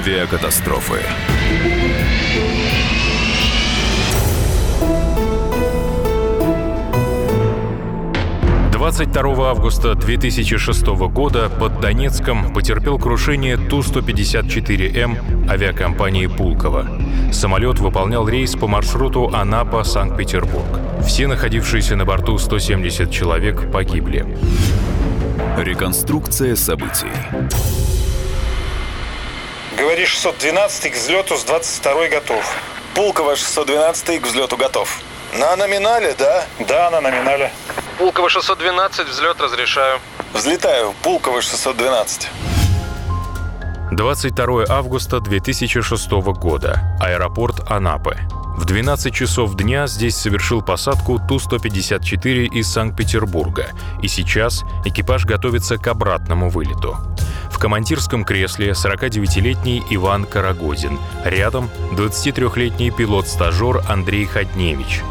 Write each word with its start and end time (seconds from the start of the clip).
Авиакатастрофы. 0.00 0.98
22 8.72 9.50
августа 9.50 9.94
2006 9.94 10.86
года 11.12 11.50
под 11.50 11.80
Донецком 11.80 12.50
потерпел 12.54 12.98
крушение 12.98 13.58
Ту-154М 13.58 15.50
авиакомпании 15.50 16.28
«Пулково». 16.28 16.86
Самолет 17.30 17.78
выполнял 17.78 18.26
рейс 18.26 18.54
по 18.56 18.66
маршруту 18.66 19.30
Анапа-Санкт-Петербург. 19.34 20.80
Все 21.04 21.26
находившиеся 21.26 21.96
на 21.96 22.06
борту 22.06 22.38
170 22.38 23.10
человек 23.10 23.70
погибли. 23.70 24.24
Реконструкция 25.58 26.56
событий. 26.56 27.99
Говоришь, 29.80 30.10
612 30.10 30.92
к 30.92 30.94
взлету 30.94 31.38
с 31.38 31.44
22 31.44 32.08
готов. 32.08 32.44
Пулково 32.94 33.34
612 33.34 34.20
к 34.20 34.26
взлету 34.26 34.58
готов. 34.58 35.00
На 35.38 35.56
номинале, 35.56 36.14
да? 36.18 36.44
Да, 36.68 36.90
на 36.90 37.00
номинале. 37.00 37.50
Пулково 37.96 38.28
612, 38.28 39.08
взлет 39.08 39.40
разрешаю. 39.40 39.98
Взлетаю, 40.34 40.92
Пулково 41.02 41.40
612. 41.40 42.28
22 43.92 44.64
августа 44.68 45.18
2006 45.18 46.10
года. 46.10 46.78
Аэропорт 47.00 47.70
Анапы. 47.70 48.18
В 48.58 48.66
12 48.66 49.14
часов 49.14 49.54
дня 49.54 49.86
здесь 49.86 50.14
совершил 50.14 50.60
посадку 50.60 51.18
Ту-154 51.26 52.48
из 52.48 52.70
Санкт-Петербурга, 52.70 53.68
и 54.02 54.08
сейчас 54.08 54.64
экипаж 54.84 55.24
готовится 55.24 55.78
к 55.78 55.86
обратному 55.86 56.50
вылету. 56.50 56.98
Командирском 57.60 58.24
кресле 58.24 58.70
49-летний 58.70 59.82
Иван 59.90 60.24
Карагозин, 60.24 60.98
рядом 61.24 61.70
23-летний 61.92 62.90
пилот-стажер 62.90 63.82
Андрей 63.88 64.24
Ходневич– 64.26 65.02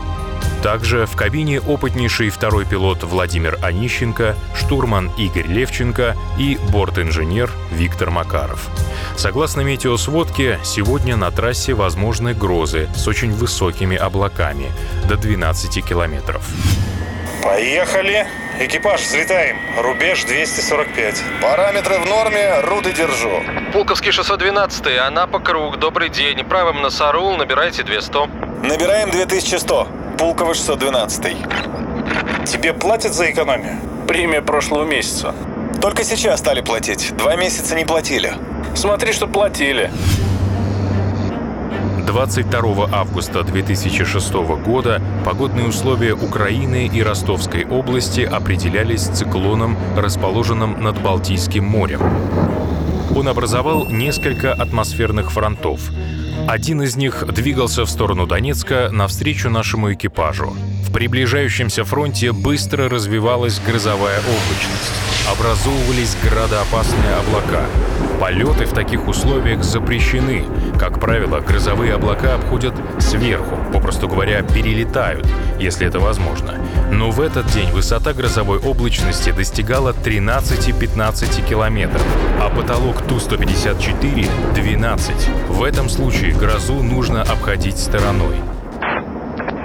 также 0.62 1.06
в 1.06 1.16
кабине 1.16 1.62
опытнейший 1.62 2.30
второй 2.30 2.66
пилот 2.66 3.04
Владимир 3.04 3.58
Онищенко, 3.62 4.36
штурман 4.54 5.10
Игорь 5.18 5.48
Левченко 5.48 6.18
и 6.38 6.58
борт-инженер 6.72 7.50
Виктор 7.72 8.10
Макаров. 8.10 8.68
Согласно 9.16 9.62
метеосводке, 9.62 10.60
сегодня 10.66 11.16
на 11.16 11.32
трассе 11.32 11.74
возможны 11.74 12.34
грозы 12.34 12.90
с 12.94 13.08
очень 13.08 13.32
высокими 13.32 13.96
облаками 13.96 14.70
до 15.08 15.16
12 15.16 15.86
километров. 15.86 16.46
Поехали. 17.42 18.28
Экипаж, 18.62 19.00
взлетаем. 19.00 19.58
Рубеж 19.78 20.26
245. 20.26 21.24
Параметры 21.42 21.98
в 21.98 22.06
норме, 22.06 22.60
руды 22.60 22.92
держу. 22.92 23.42
Пулковский 23.72 24.12
612, 24.12 24.98
Анапа 24.98 25.40
круг, 25.40 25.80
добрый 25.80 26.10
день. 26.10 26.44
Правым 26.44 26.82
на 26.82 26.90
Сарул 26.90 27.38
набирайте 27.38 27.84
200. 27.84 28.66
Набираем 28.68 29.12
2100. 29.12 29.88
Пулково 30.18 30.54
612. 30.54 31.38
Тебе 32.52 32.74
платят 32.74 33.14
за 33.14 33.32
экономию? 33.32 33.80
Премия 34.10 34.42
прошлого 34.42 34.84
месяца. 34.84 35.34
Только 35.82 36.04
сейчас 36.04 36.42
стали 36.42 36.60
платить. 36.60 37.16
Два 37.16 37.38
месяца 37.38 37.76
не 37.76 37.86
платили. 37.86 38.34
Смотри, 38.76 39.14
что 39.14 39.28
платили. 39.28 39.90
22 42.10 42.90
августа 42.92 43.44
2006 43.44 44.34
года 44.66 45.00
погодные 45.24 45.68
условия 45.68 46.14
Украины 46.14 46.90
и 46.92 47.04
Ростовской 47.04 47.66
области 47.66 48.22
определялись 48.22 49.04
циклоном, 49.04 49.78
расположенным 49.96 50.82
над 50.82 51.00
Балтийским 51.04 51.64
морем. 51.64 52.02
Он 53.16 53.28
образовал 53.28 53.88
несколько 53.90 54.54
атмосферных 54.54 55.32
фронтов. 55.32 55.82
Один 56.50 56.82
из 56.82 56.96
них 56.96 57.24
двигался 57.28 57.86
в 57.86 57.90
сторону 57.92 58.26
Донецка 58.26 58.90
навстречу 58.92 59.52
нашему 59.52 59.94
экипажу. 59.94 60.56
В 60.84 60.92
приближающемся 60.92 61.84
фронте 61.84 62.32
быстро 62.32 62.90
развивалась 62.90 63.62
грозовая 63.64 64.18
облачность. 64.18 64.92
Образовывались 65.32 66.18
градоопасные 66.24 67.14
облака. 67.18 67.66
Полеты 68.20 68.66
в 68.66 68.74
таких 68.74 69.08
условиях 69.08 69.64
запрещены. 69.64 70.44
Как 70.80 71.00
правило, 71.00 71.40
грозовые 71.40 71.94
облака 71.94 72.34
обходят 72.34 72.74
сверху, 73.10 73.58
попросту 73.74 74.08
говоря, 74.08 74.44
перелетают, 74.44 75.26
если 75.60 75.88
это 75.88 76.00
возможно. 76.00 76.56
Но 76.92 77.10
в 77.10 77.22
этот 77.22 77.48
день 77.48 77.72
высота 77.72 78.14
грозовой 78.14 78.60
облачности 78.60 79.32
достигала 79.32 79.94
13-15 79.94 81.48
километров, 81.48 82.04
а 82.40 82.50
потолок 82.50 83.02
Ту-154— 83.08 84.30
12. 84.54 85.30
В 85.50 85.64
этом 85.64 85.90
случае 85.90 86.34
грозу 86.34 86.84
нужно 86.84 87.24
обходить 87.24 87.80
стороной. 87.80 88.36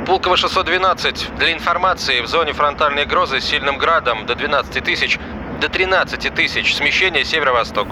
Пулково 0.06 0.36
612. 0.36 1.30
Для 1.38 1.52
информации, 1.52 2.20
в 2.20 2.26
зоне 2.26 2.52
фронтальной 2.52 3.06
грозы 3.06 3.40
с 3.40 3.44
сильным 3.44 3.78
градом 3.78 4.26
до 4.26 4.34
12 4.34 4.84
тысяч 4.84 5.18
до 5.60 5.68
13 5.68 6.34
тысяч. 6.34 6.74
Смещение 6.74 7.24
северо-восток. 7.24 7.88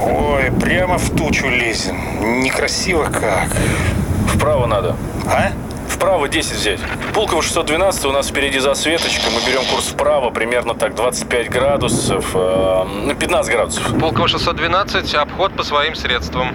Ой, 0.00 0.50
прямо 0.60 0.98
в 0.98 1.10
тучу 1.16 1.48
лезем. 1.48 2.42
Некрасиво 2.42 3.04
как. 3.04 3.48
Вправо 4.34 4.66
надо. 4.66 4.96
А? 5.26 5.52
Вправо 5.88 6.28
10 6.28 6.52
взять. 6.52 6.80
Пулково 7.14 7.42
612 7.42 8.04
у 8.06 8.12
нас 8.12 8.28
впереди 8.28 8.58
засветочка. 8.58 9.30
Мы 9.30 9.40
берем 9.50 9.64
курс 9.70 9.88
вправо, 9.88 10.30
примерно 10.30 10.74
так 10.74 10.94
25 10.94 11.48
градусов, 11.48 12.32
э, 12.34 12.84
ну 13.06 13.14
15 13.14 13.52
градусов. 13.52 13.98
Пулково 13.98 14.28
612, 14.28 15.14
обход 15.14 15.54
по 15.54 15.62
своим 15.62 15.94
средствам. 15.94 16.54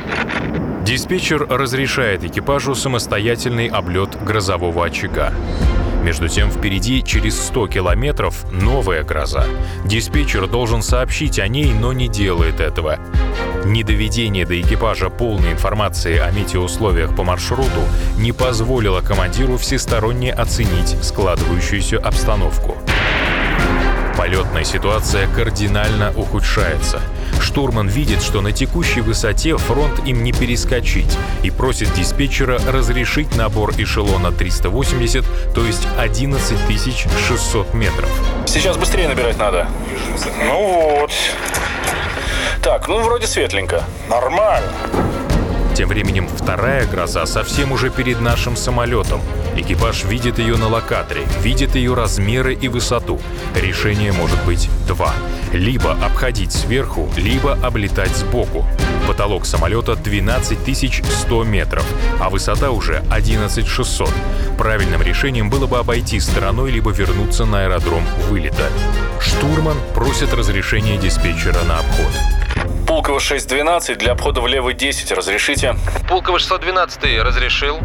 Диспетчер 0.84 1.48
разрешает 1.48 2.24
экипажу 2.24 2.76
самостоятельный 2.76 3.68
облет 3.68 4.22
грозового 4.24 4.86
очага. 4.86 5.34
Между 6.04 6.28
тем, 6.28 6.50
впереди 6.50 7.04
через 7.04 7.40
100 7.48 7.68
километров 7.68 8.46
новая 8.52 9.04
гроза. 9.04 9.46
Диспетчер 9.86 10.48
должен 10.48 10.82
сообщить 10.82 11.38
о 11.40 11.48
ней, 11.48 11.72
но 11.74 11.94
не 11.94 12.08
делает 12.08 12.60
этого. 12.60 13.00
Недоведение 13.66 14.46
до 14.46 14.60
экипажа 14.60 15.10
полной 15.10 15.52
информации 15.52 16.18
о 16.18 16.32
метеоусловиях 16.32 17.16
по 17.16 17.24
маршруту 17.24 17.70
не 18.18 18.32
позволило 18.32 19.02
командиру 19.02 19.58
всесторонне 19.58 20.34
оценить 20.34 20.98
складывающуюся 21.04 22.00
обстановку. 22.00 22.78
Полетная 24.18 24.64
ситуация 24.64 25.28
кардинально 25.28 26.14
ухудшается. 26.16 27.02
Штурман 27.40 27.88
видит, 27.88 28.22
что 28.22 28.42
на 28.42 28.52
текущей 28.52 29.02
высоте 29.02 29.58
фронт 29.58 30.06
им 30.06 30.24
не 30.24 30.32
перескочить 30.32 31.18
и 31.44 31.50
просит 31.50 31.94
диспетчера 31.94 32.60
разрешить 32.68 33.36
набор 33.36 33.72
эшелона 33.78 34.32
380, 34.32 35.26
то 35.56 35.66
есть 35.66 35.88
11 35.98 36.58
600 37.28 37.74
метров. 37.74 38.10
Сейчас 38.46 38.78
быстрее 38.78 39.08
набирать 39.08 39.38
надо. 39.38 39.68
Ну 40.46 41.00
вот. 41.00 41.12
Так, 42.62 42.88
ну 42.88 43.02
вроде 43.02 43.26
светленько. 43.28 43.84
Нормально. 44.08 44.72
Тем 45.82 45.90
временем 45.90 46.28
вторая 46.28 46.86
гроза 46.86 47.26
совсем 47.26 47.72
уже 47.72 47.90
перед 47.90 48.22
нашим 48.22 48.56
самолетом. 48.56 49.20
Экипаж 49.58 50.04
видит 50.04 50.38
ее 50.38 50.56
на 50.56 50.68
локаторе, 50.68 51.24
видит 51.42 51.74
ее 51.74 51.96
размеры 51.96 52.54
и 52.54 52.68
высоту. 52.68 53.20
Решение 53.56 54.12
может 54.12 54.38
быть 54.46 54.70
два. 54.88 55.12
Либо 55.52 55.94
обходить 55.94 56.52
сверху, 56.52 57.10
либо 57.18 57.54
облетать 57.54 58.16
сбоку. 58.16 58.64
Потолок 59.08 59.48
самолета 59.48 59.96
12 59.96 60.60
100 60.78 61.44
метров, 61.46 61.86
а 62.20 62.30
высота 62.30 62.70
уже 62.70 63.04
11 63.10 63.66
600. 63.66 64.08
Правильным 64.60 65.02
решением 65.02 65.50
было 65.50 65.66
бы 65.66 65.80
обойти 65.80 66.20
стороной, 66.20 66.70
либо 66.70 66.92
вернуться 66.92 67.46
на 67.46 67.64
аэродром 67.64 68.04
вылета. 68.30 68.70
Штурман 69.20 69.78
просит 69.96 70.32
разрешения 70.32 70.98
диспетчера 70.98 71.64
на 71.68 71.80
обход. 71.80 72.41
Пулково 72.92 73.22
612, 73.22 73.98
для 73.98 74.12
обхода 74.12 74.42
влево 74.42 74.74
10, 74.74 75.14
разрешите? 75.14 75.76
Пулково 76.10 76.40
612 76.40 77.24
разрешил. 77.24 77.80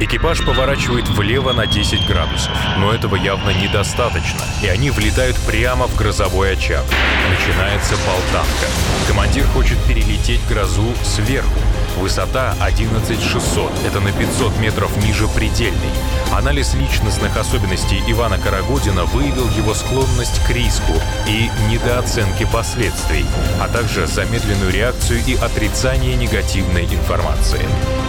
Экипаж 0.00 0.44
поворачивает 0.44 1.06
влево 1.10 1.52
на 1.52 1.64
10 1.64 2.08
градусов, 2.08 2.50
но 2.76 2.92
этого 2.92 3.14
явно 3.14 3.50
недостаточно, 3.50 4.40
и 4.60 4.66
они 4.66 4.90
влетают 4.90 5.36
прямо 5.46 5.86
в 5.86 5.94
грозовой 5.94 6.54
очаг. 6.54 6.82
Начинается 7.30 7.94
болтанка. 8.04 8.66
Командир 9.06 9.44
хочет 9.46 9.78
перелететь 9.86 10.44
грозу 10.48 10.92
сверху. 11.04 11.60
Высота 11.98 12.54
11600. 12.60 13.70
Это 13.86 14.00
на 14.00 14.12
500 14.12 14.58
метров 14.58 14.96
ниже 15.04 15.28
предельной. 15.28 15.90
Анализ 16.32 16.74
личностных 16.74 17.36
особенностей 17.36 18.02
Ивана 18.06 18.38
Карагодина 18.38 19.04
выявил 19.04 19.48
его 19.50 19.74
склонность 19.74 20.44
к 20.46 20.50
риску 20.50 20.92
и 21.26 21.50
недооценке 21.70 22.46
последствий, 22.46 23.26
а 23.60 23.68
также 23.68 24.06
замедленную 24.06 24.72
реакцию 24.72 25.20
и 25.26 25.34
отрицание 25.34 26.16
негативной 26.16 26.84
информации. 26.84 27.60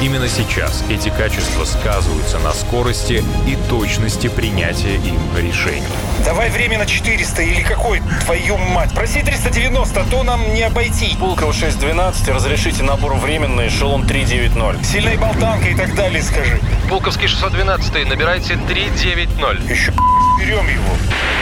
Именно 0.02 0.30
сейчас 0.30 0.84
эти 0.90 1.10
качества 1.10 1.66
сказываются 1.66 2.40
на 2.40 2.54
скорости 2.54 3.24
и 3.48 3.58
точности 3.70 4.28
принятия 4.28 4.96
им 4.96 5.20
решений. 5.38 5.84
Давай 6.26 6.50
время 6.50 6.78
на 6.78 6.86
400 6.86 7.42
или 7.42 7.62
какой, 7.62 8.02
твою 8.26 8.58
мать. 8.58 8.94
Проси 8.94 9.22
390, 9.22 10.00
а 10.00 10.06
то 10.06 10.24
нам 10.24 10.54
не 10.54 10.64
обойти. 10.64 11.16
Пулково 11.18 11.54
612, 11.54 12.30
разрешите 12.30 12.84
набор 12.84 13.16
временный, 13.16 13.70
эшелон 13.80 14.06
390. 14.06 14.84
Сильная 14.84 15.18
болтанка 15.18 15.70
и 15.70 15.74
так 15.74 15.96
далее, 15.96 16.22
скажи. 16.22 16.60
Пулковский 16.90 17.30
612, 17.30 18.10
набирайте 18.10 18.60
390. 18.68 19.74
Еще 19.74 19.94
берем 20.40 20.68
его. 20.68 20.90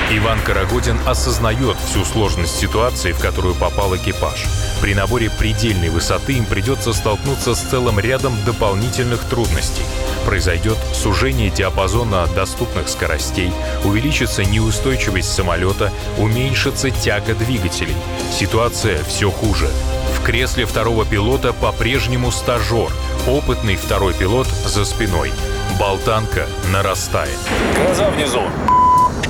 Иван 0.10 0.40
Карагодин 0.40 0.98
осознает 1.06 1.76
всю 1.86 2.06
сложность 2.06 2.58
ситуации, 2.58 3.12
в 3.12 3.20
которую 3.20 3.56
попал 3.56 3.96
экипаж. 3.96 4.46
При 4.82 4.94
наборе 4.96 5.30
предельной 5.30 5.90
высоты 5.90 6.34
им 6.34 6.46
придется 6.46 6.94
столкнуться 6.94 7.56
с 7.56 7.60
целым 7.60 8.00
рядом 8.00 8.34
дополнительных 8.46 9.22
трудностей. 9.26 9.84
Произойдет 10.26 10.78
сужение 10.94 11.50
диапазона 11.50 12.26
доступных 12.28 12.88
скоростей, 12.88 13.52
увеличится 13.84 14.46
неустойчивость 14.46 15.34
самолета, 15.34 15.92
уменьшится 16.18 16.90
тяга 16.90 17.36
двигателей. 17.36 17.96
Ситуация 18.32 19.04
все 19.04 19.30
хуже. 19.30 19.70
В 20.18 20.24
кресле 20.24 20.66
второго 20.66 21.06
пилота 21.06 21.52
по-прежнему 21.52 22.32
стажер, 22.32 22.92
опытный 23.28 23.76
второй 23.76 24.14
пилот 24.14 24.48
за 24.48 24.86
спиной. 24.86 25.32
Болтанка 25.78 26.48
нарастает. 26.72 27.38
Глаза 27.76 28.10
внизу. 28.10 28.42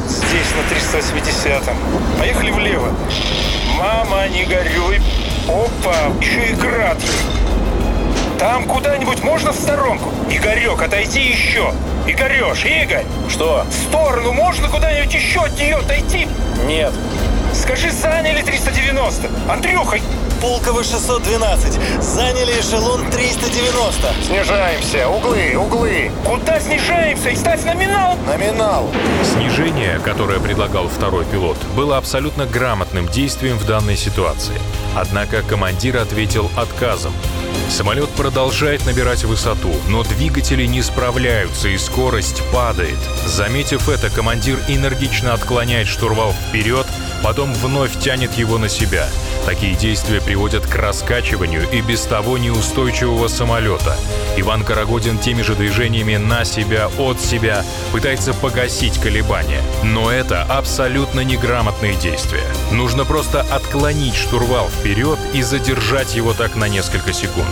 Здесь 0.07 0.47
на 0.55 0.73
380-м. 0.73 1.75
Поехали 2.19 2.51
влево. 2.51 2.91
Мама, 3.77 4.27
не 4.29 4.45
горюй. 4.45 5.01
Опа, 5.47 5.95
еще 6.21 6.51
и 6.51 6.53
град. 6.53 6.97
Там 8.39 8.65
куда-нибудь 8.65 9.23
можно 9.23 9.51
в 9.51 9.55
сторонку? 9.55 10.11
Игорек, 10.29 10.81
отойди 10.81 11.21
еще. 11.21 11.73
Игореш, 12.07 12.63
Игорь, 12.65 13.05
Что? 13.29 13.65
в 13.69 13.73
сторону 13.89 14.31
можно 14.31 14.69
куда-нибудь 14.69 15.13
еще 15.13 15.41
от 15.41 15.57
нее 15.57 15.75
отойти? 15.77 16.27
Нет. 16.65 16.93
Скажи, 17.53 17.91
заняли 17.91 18.41
390. 18.41 19.29
Андрюха, 19.49 19.97
Пулково 20.41 20.83
612. 20.83 22.03
Заняли 22.03 22.59
эшелон 22.59 23.09
390. 23.09 24.13
снижаемся. 24.23 25.09
Углы, 25.09 25.57
углы. 25.57 26.11
Куда 26.23 26.59
снижаемся? 26.59 27.29
И 27.29 27.35
ставь 27.35 27.63
номинал. 27.63 28.15
Номинал. 28.27 28.89
Снижение, 29.23 29.99
которое 29.99 30.39
предлагал 30.39 30.87
второй 30.89 31.25
пилот, 31.25 31.57
было 31.75 31.97
абсолютно 31.97 32.45
грамотным 32.45 33.07
действием 33.07 33.57
в 33.57 33.65
данной 33.65 33.97
ситуации. 33.97 34.59
Однако 34.95 35.41
командир 35.41 35.97
ответил 35.97 36.51
отказом. 36.55 37.13
Самолет 37.69 38.09
продолжает 38.09 38.85
набирать 38.85 39.23
высоту, 39.25 39.73
но 39.89 40.03
двигатели 40.03 40.65
не 40.65 40.81
справляются 40.81 41.67
и 41.67 41.77
скорость 41.77 42.41
падает. 42.53 42.97
Заметив 43.25 43.89
это, 43.89 44.09
командир 44.09 44.57
энергично 44.67 45.33
отклоняет 45.33 45.87
штурвал 45.87 46.31
вперед, 46.31 46.87
потом 47.23 47.53
вновь 47.53 47.99
тянет 47.99 48.33
его 48.35 48.57
на 48.57 48.69
себя. 48.69 49.07
Такие 49.45 49.75
действия 49.75 50.21
приводят 50.27 50.67
к 50.67 50.75
раскачиванию 50.75 51.65
и 51.71 51.79
без 51.79 52.01
того 52.01 52.37
неустойчивого 52.37 53.29
самолета. 53.29 53.95
Иван 54.35 54.65
Карагодин 54.65 55.19
теми 55.19 55.41
же 55.41 55.55
движениями 55.55 56.17
на 56.17 56.43
себя, 56.43 56.89
от 56.99 57.21
себя 57.21 57.63
пытается 57.93 58.33
погасить 58.33 58.99
колебания. 58.99 59.61
Но 59.83 60.11
это 60.11 60.43
абсолютно 60.43 61.21
неграмотные 61.21 61.95
действия. 61.95 62.43
Нужно 62.73 63.05
просто 63.05 63.39
отклонить 63.39 64.15
штурвал 64.15 64.67
вперед 64.67 65.17
и 65.33 65.41
задержать 65.41 66.13
его 66.13 66.33
так 66.33 66.57
на 66.57 66.67
несколько 66.67 67.13
секунд. 67.13 67.47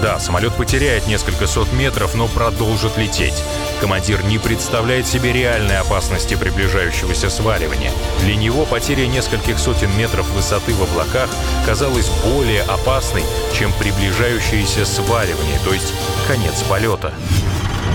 Да, 0.00 0.18
самолет 0.18 0.54
потеряет 0.54 1.06
несколько 1.06 1.46
сот 1.46 1.70
метров, 1.74 2.14
но 2.14 2.28
продолжит 2.28 2.96
лететь. 2.96 3.42
Командир 3.80 4.24
не 4.24 4.38
представляет 4.38 5.06
себе 5.06 5.32
реальной 5.32 5.78
опасности 5.78 6.34
приближающегося 6.34 7.28
сваливания. 7.28 7.92
Для 8.20 8.34
него 8.34 8.64
потеря 8.64 9.06
нескольких 9.06 9.58
сотен 9.58 9.94
метров 9.98 10.28
высоты 10.30 10.72
в 10.74 10.82
облаках 10.82 11.28
казалась 11.66 12.08
более 12.24 12.62
опасной, 12.62 13.22
чем 13.56 13.72
приближающееся 13.74 14.86
сваливание, 14.86 15.58
то 15.64 15.74
есть 15.74 15.92
конец 16.26 16.62
полета. 16.68 17.12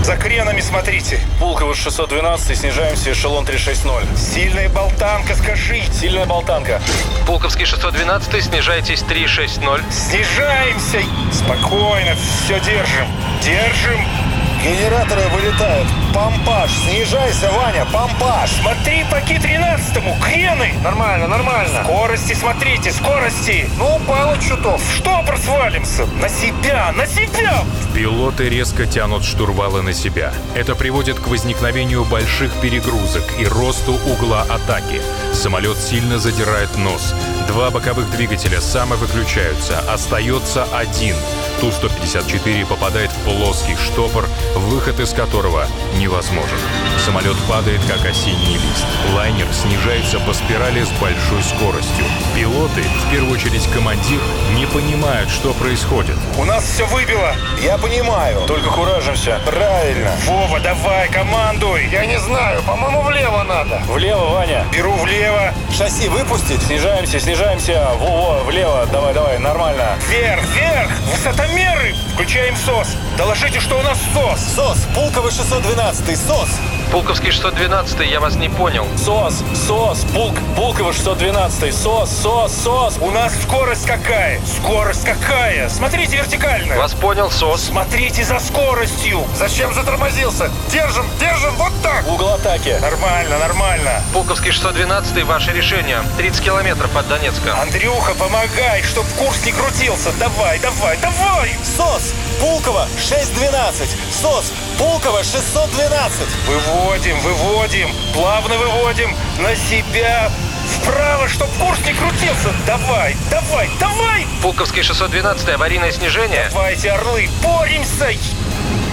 За 0.04 0.16
кренами 0.16 0.60
смотрите. 0.60 1.20
Пулково 1.38 1.74
612, 1.76 2.58
снижаемся, 2.58 3.12
эшелон 3.12 3.44
360. 3.44 4.18
Сильная 4.18 4.68
болтанка, 4.68 5.36
скажи. 5.36 5.82
Сильная 5.92 6.26
болтанка. 6.26 6.80
Пулковский 7.24 7.66
612, 7.66 8.44
снижайтесь 8.44 9.02
360. 9.02 9.62
Снижаемся. 9.92 11.02
Спокойно, 11.32 12.16
все 12.16 12.58
держим. 12.60 13.06
Держим. 13.44 14.21
Генераторы 14.62 15.22
вылетают. 15.30 15.88
Помпаж. 16.14 16.70
Снижайся, 16.70 17.50
Ваня, 17.50 17.84
помпаж. 17.86 18.48
Смотри 18.60 19.04
по 19.10 19.20
Ки-13, 19.20 20.20
крены. 20.22 20.74
Нормально, 20.84 21.26
нормально. 21.26 21.82
Скорости, 21.82 22.34
смотрите, 22.34 22.92
скорости. 22.92 23.68
Ну, 23.76 23.96
упало 23.96 24.38
чутов. 24.38 24.80
Что 24.94 25.20
просвалимся? 25.26 26.06
На 26.20 26.28
себя, 26.28 26.92
на 26.92 27.06
себя. 27.06 27.64
Пилоты 27.92 28.48
резко 28.48 28.86
тянут 28.86 29.24
штурвалы 29.24 29.82
на 29.82 29.92
себя. 29.92 30.32
Это 30.54 30.76
приводит 30.76 31.18
к 31.18 31.26
возникновению 31.26 32.04
больших 32.04 32.52
перегрузок 32.60 33.24
и 33.40 33.46
росту 33.46 33.94
угла 34.06 34.42
атаки. 34.42 35.02
Самолет 35.32 35.76
сильно 35.76 36.18
задирает 36.18 36.76
нос. 36.76 37.14
Два 37.48 37.70
боковых 37.70 38.08
двигателя 38.12 38.60
самовыключаются. 38.60 39.80
Остается 39.92 40.64
один. 40.72 41.16
Ту-154 41.60 42.66
попадает 42.66 43.10
в 43.10 43.24
плоский 43.24 43.76
штопор, 43.76 44.26
выход 44.54 45.00
из 45.00 45.12
которого 45.12 45.66
невозможен. 45.96 46.58
Самолет 47.04 47.36
падает, 47.48 47.80
как 47.88 48.04
осенний 48.06 48.54
лист. 48.54 48.86
Лайнер 49.14 49.46
снижается 49.52 50.20
по 50.20 50.32
спирали 50.32 50.84
с 50.84 50.90
большой 51.00 51.42
скоростью. 51.42 52.04
Пилоты, 52.34 52.82
в 52.82 53.10
первую 53.10 53.32
очередь 53.32 53.66
командир, 53.72 54.20
не 54.54 54.66
понимают, 54.66 55.30
что 55.30 55.52
происходит. 55.54 56.16
У 56.38 56.44
нас 56.44 56.64
все 56.64 56.86
выбило. 56.86 57.34
Я 57.62 57.78
понимаю. 57.78 58.42
Только 58.46 58.70
куражимся. 58.70 59.40
Правильно. 59.44 60.12
Вова, 60.26 60.60
давай, 60.60 61.08
командуй. 61.08 61.88
Я 61.88 62.06
не 62.06 62.18
знаю, 62.20 62.62
по-моему, 62.62 63.02
влево 63.02 63.42
надо. 63.42 63.82
Влево, 63.88 64.34
Ваня. 64.34 64.64
Беру 64.72 64.92
влево. 64.92 65.52
Шасси 65.76 66.08
выпустить? 66.08 66.62
Снижаемся, 66.62 67.18
снижаемся. 67.18 67.90
Во-во, 67.98 68.44
влево. 68.44 68.86
Давай, 68.92 69.14
давай, 69.14 69.38
нормально. 69.38 69.98
Вверх, 70.08 70.44
вверх. 70.54 70.90
Высотомеры. 71.10 71.94
Включаем 72.14 72.56
СОС. 72.56 72.96
Доложите, 73.16 73.58
что 73.58 73.78
у 73.78 73.82
нас 73.82 73.98
СОС. 74.14 74.41
СОС. 74.42 74.78
Пулково 74.94 75.30
612. 75.30 76.16
СОС. 76.16 76.48
Пулковский 76.92 77.30
612, 77.32 78.00
я 78.00 78.20
вас 78.20 78.34
не 78.36 78.50
понял. 78.50 78.86
СОС, 78.98 79.42
СОС, 79.54 80.04
Пулк, 80.12 80.34
Пулково 80.54 80.92
612. 80.92 81.74
СОС, 81.74 82.10
СОС, 82.10 82.52
СОС. 82.52 82.98
У 83.00 83.10
нас 83.10 83.32
скорость 83.44 83.86
какая? 83.86 84.38
Скорость 84.44 85.02
какая? 85.02 85.70
Смотрите 85.70 86.18
вертикально. 86.18 86.76
Вас 86.76 86.92
понял, 86.92 87.30
СОС. 87.30 87.62
Смотрите 87.62 88.22
за 88.24 88.38
скоростью. 88.40 89.24
Зачем 89.34 89.72
затормозился? 89.72 90.50
Держим, 90.70 91.06
держим, 91.18 91.54
вот 91.56 91.72
так. 91.82 92.06
Угол 92.06 92.28
атаки. 92.28 92.76
Нормально, 92.82 93.38
нормально. 93.38 94.02
Пулковский 94.12 94.52
612, 94.52 95.24
ваше 95.24 95.52
решение. 95.52 96.02
30 96.18 96.44
километров 96.44 96.94
от 96.94 97.08
Донецка. 97.08 97.58
Андрюха, 97.58 98.12
помогай, 98.16 98.82
чтоб 98.82 99.06
курс 99.18 99.46
не 99.46 99.52
крутился. 99.52 100.10
Давай, 100.20 100.58
давай, 100.58 100.98
давай. 100.98 101.56
СОС. 101.64 102.12
Пулково 102.38 102.86
612. 102.98 103.96
СОС. 104.10 104.52
Пулково 104.78 105.22
612. 105.22 106.20
Выводим, 106.46 107.18
выводим, 107.20 107.88
плавно 108.12 108.56
выводим 108.58 109.14
на 109.38 109.54
себя. 109.54 110.30
Вправо, 110.66 111.28
чтоб 111.28 111.48
курс 111.58 111.78
не 111.86 111.92
крутился. 111.92 112.52
Давай, 112.66 113.16
давай, 113.30 113.70
давай. 113.78 114.26
Пулковский 114.42 114.82
612, 114.82 115.48
аварийное 115.48 115.92
снижение. 115.92 116.48
Давайте, 116.50 116.90
орлы, 116.90 117.28
боремся. 117.42 118.08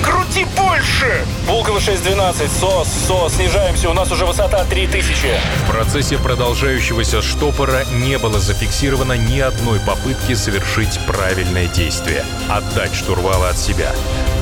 Крути 0.04 0.46
больше. 0.58 1.26
Пулково 1.48 1.80
612. 1.80 2.52
СОС, 2.52 2.88
СОС, 3.08 3.34
снижаемся. 3.34 3.90
У 3.90 3.94
нас 3.94 4.12
уже 4.12 4.26
высота 4.26 4.64
3000. 4.66 5.40
В 5.66 5.72
процессе 5.72 6.18
продолжающегося 6.18 7.22
штопора 7.22 7.86
не 7.92 8.18
было 8.18 8.40
зафиксировано 8.40 9.14
ни 9.14 9.40
одной 9.40 9.80
попытки 9.80 10.36
совершить 10.36 11.00
правильное 11.06 11.68
действие— 11.68 12.26
отдать 12.50 12.96
штурвалы 12.96 13.48
от 13.48 13.58
себя. 13.58 13.92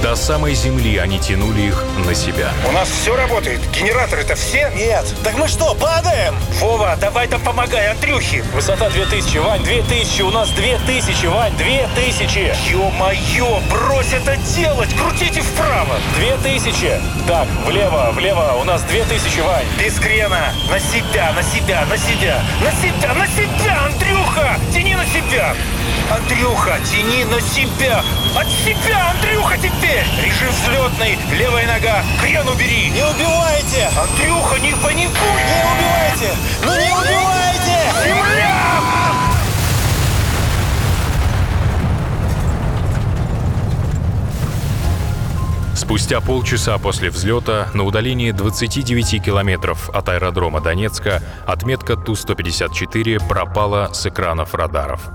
До 0.02 0.16
самой 0.16 0.54
земли 0.54 0.98
они 0.98 1.18
тянули 1.18 1.62
их 1.62 1.84
на 2.06 2.14
себя. 2.14 2.52
У 2.68 2.72
нас 2.72 2.88
все 2.88 3.16
работает. 3.16 3.60
Генераторы-то 3.72 4.36
все? 4.36 4.72
Нет. 4.76 5.06
Так 5.24 5.36
мы 5.38 5.48
что, 5.48 5.74
падаем? 5.74 6.36
Вова, 6.60 6.96
давай 7.02 7.28
там 7.28 7.42
помогай 7.42 7.90
Андрюхе. 7.90 8.44
Высота 8.54 8.90
2000, 8.90 9.38
Вань, 9.40 9.64
2000, 9.64 10.22
у 10.22 10.30
нас 10.30 10.50
2000, 10.52 11.26
Вань, 11.26 11.58
2000. 11.58 12.54
Ё-моё, 12.72 13.60
брось 13.72 14.14
это 14.14 14.38
делать, 14.56 14.90
крутите 14.96 15.42
вправо. 15.42 15.96
2000. 16.16 17.02
Так, 17.28 17.48
влево, 17.66 18.12
влево, 18.14 18.58
у 18.62 18.64
нас 18.66 18.84
2000, 18.84 19.40
Вань. 19.42 19.66
Без 19.80 19.96
крена. 20.00 20.54
На 20.70 20.80
себя, 20.80 21.32
на 21.34 21.42
себя, 21.42 21.86
на 21.86 21.98
себя. 21.98 22.42
На 22.62 22.72
себя, 22.72 23.14
на 23.16 23.28
себя, 23.28 23.86
Андрюха! 23.86 24.60
Тяни 24.72 24.96
на 24.96 25.06
себя. 25.06 25.56
Андрюха, 26.12 26.80
тяни 26.86 27.24
на 27.26 27.42
себя. 27.42 28.04
От 28.36 28.48
себя, 28.48 29.12
Андрюха, 29.12 29.58
теперь. 29.58 29.87
Режим 30.22 30.50
взлетный, 30.52 31.18
левая 31.38 31.68
нога. 31.68 32.04
Крен 32.22 32.48
убери. 32.48 32.90
Не 32.90 33.04
убивайте! 33.04 33.90
Андрюха, 33.98 34.60
не 34.60 34.72
паникуй. 34.72 35.42
Не 35.48 35.64
убивайте! 35.72 36.38
Ну 36.64 36.72
не 36.74 36.92
убивайте! 36.92 37.78
Земля! 38.04 38.58
Спустя 45.74 46.20
полчаса 46.20 46.78
после 46.80 47.10
взлета 47.10 47.70
на 47.74 47.84
удалении 47.84 48.32
29 48.32 49.24
километров 49.24 49.90
от 49.92 50.10
аэродрома 50.10 50.60
Донецка 50.60 51.22
отметка 51.46 51.96
Ту-154 51.96 53.26
пропала 53.26 53.92
с 53.94 54.06
экранов 54.06 54.54
радаров. 54.54 55.10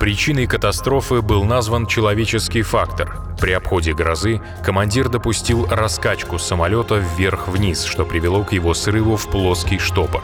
Причиной 0.00 0.46
катастрофы 0.46 1.20
был 1.20 1.44
назван 1.44 1.86
человеческий 1.86 2.62
фактор. 2.62 3.18
При 3.38 3.52
обходе 3.52 3.92
грозы 3.92 4.40
командир 4.64 5.10
допустил 5.10 5.66
раскачку 5.66 6.38
самолета 6.38 6.94
вверх-вниз, 6.94 7.84
что 7.84 8.06
привело 8.06 8.42
к 8.42 8.54
его 8.54 8.72
срыву 8.72 9.16
в 9.16 9.28
плоский 9.28 9.78
штопор. 9.78 10.22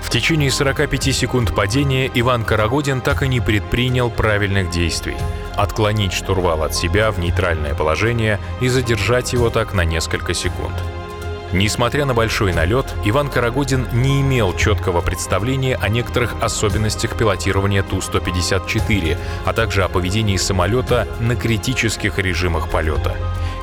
В 0.00 0.08
течение 0.08 0.50
45 0.50 1.14
секунд 1.14 1.54
падения 1.54 2.10
Иван 2.14 2.42
Карагодин 2.42 3.02
так 3.02 3.22
и 3.22 3.28
не 3.28 3.40
предпринял 3.40 4.08
правильных 4.08 4.70
действий– 4.70 5.16
отклонить 5.56 6.14
штурвал 6.14 6.62
от 6.62 6.74
себя 6.74 7.10
в 7.10 7.18
нейтральное 7.18 7.74
положение 7.74 8.40
и 8.62 8.68
задержать 8.68 9.34
его 9.34 9.50
так 9.50 9.74
на 9.74 9.84
несколько 9.84 10.32
секунд. 10.32 10.74
Несмотря 11.52 12.04
на 12.04 12.12
большой 12.12 12.52
налет, 12.52 12.94
Иван 13.04 13.28
Карагодин 13.28 13.88
не 13.92 14.20
имел 14.20 14.54
четкого 14.54 15.00
представления 15.00 15.76
о 15.76 15.88
некоторых 15.88 16.34
особенностях 16.42 17.16
пилотирования 17.16 17.82
Ту-154, 17.82 19.16
а 19.46 19.52
также 19.54 19.82
о 19.82 19.88
поведении 19.88 20.36
самолета 20.36 21.08
на 21.20 21.36
критических 21.36 22.18
режимах 22.18 22.68
полета. 22.68 23.16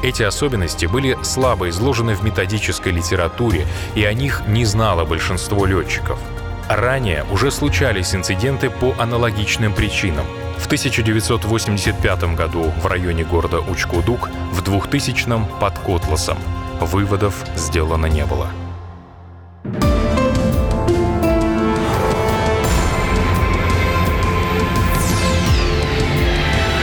Эти 0.03 0.23
особенности 0.23 0.87
были 0.87 1.15
слабо 1.21 1.69
изложены 1.69 2.15
в 2.15 2.23
методической 2.23 2.91
литературе, 2.91 3.67
и 3.93 4.03
о 4.03 4.13
них 4.13 4.41
не 4.47 4.65
знало 4.65 5.05
большинство 5.05 5.65
летчиков. 5.67 6.19
Ранее 6.67 7.23
уже 7.31 7.51
случались 7.51 8.15
инциденты 8.15 8.71
по 8.71 8.95
аналогичным 8.97 9.73
причинам. 9.73 10.25
В 10.57 10.65
1985 10.65 12.35
году 12.35 12.73
в 12.81 12.87
районе 12.87 13.23
города 13.23 13.59
Учкудук, 13.59 14.29
в 14.51 14.63
2000 14.63 15.59
под 15.59 15.77
Котласом. 15.77 16.39
Выводов 16.81 17.45
сделано 17.55 18.07
не 18.07 18.25
было. 18.25 18.49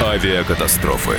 Авиакатастрофы. 0.03 1.17